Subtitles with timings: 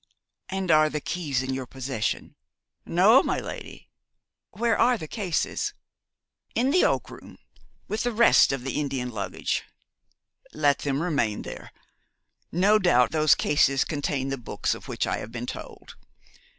[0.49, 2.33] 'And are the keys in your possession?'
[2.87, 3.91] 'No, my lady.'
[4.49, 5.75] 'Where are the cases?'
[6.55, 7.37] 'In the Oak Room,
[7.87, 9.61] with the rest of the Indian luggage.'
[10.55, 11.71] 'Let them remain there.
[12.51, 15.93] No doubt those cases contain the books of which I have been told.